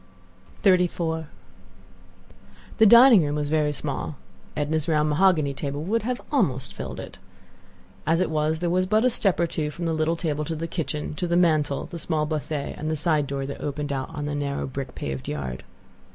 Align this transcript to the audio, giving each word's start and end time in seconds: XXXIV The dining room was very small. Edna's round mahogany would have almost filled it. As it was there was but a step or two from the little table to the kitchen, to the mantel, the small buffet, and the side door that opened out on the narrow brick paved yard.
XXXIV 0.63 1.27
The 2.79 2.85
dining 2.87 3.23
room 3.23 3.35
was 3.35 3.49
very 3.49 3.71
small. 3.71 4.15
Edna's 4.57 4.87
round 4.87 5.09
mahogany 5.09 5.53
would 5.61 6.01
have 6.01 6.19
almost 6.31 6.73
filled 6.73 6.99
it. 6.99 7.19
As 8.07 8.19
it 8.19 8.31
was 8.31 8.61
there 8.61 8.71
was 8.71 8.87
but 8.87 9.05
a 9.05 9.11
step 9.11 9.39
or 9.39 9.45
two 9.45 9.69
from 9.69 9.85
the 9.85 9.93
little 9.93 10.15
table 10.15 10.43
to 10.45 10.55
the 10.55 10.65
kitchen, 10.67 11.13
to 11.17 11.27
the 11.27 11.37
mantel, 11.37 11.85
the 11.85 11.99
small 11.99 12.25
buffet, 12.25 12.73
and 12.79 12.89
the 12.89 12.95
side 12.95 13.27
door 13.27 13.45
that 13.45 13.61
opened 13.61 13.93
out 13.93 14.09
on 14.09 14.25
the 14.25 14.33
narrow 14.33 14.65
brick 14.65 14.95
paved 14.95 15.27
yard. 15.27 15.61